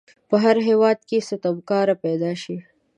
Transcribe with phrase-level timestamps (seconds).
[0.29, 2.57] په هر هیواد کې ستمکاره پیداشي.